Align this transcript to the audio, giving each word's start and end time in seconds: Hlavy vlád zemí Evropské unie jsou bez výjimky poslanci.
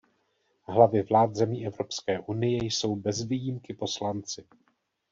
Hlavy 0.63 1.01
vlád 1.03 1.35
zemí 1.35 1.65
Evropské 1.67 2.19
unie 2.19 2.63
jsou 2.65 2.95
bez 2.95 3.23
výjimky 3.25 3.73
poslanci. 3.73 4.47